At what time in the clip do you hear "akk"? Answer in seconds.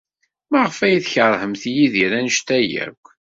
2.85-3.05